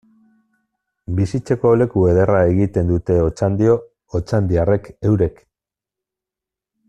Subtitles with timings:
[1.17, 3.77] Bisitatzeko leku ederra egiten dute Otxandio
[4.21, 5.39] otxandiarrek eurek.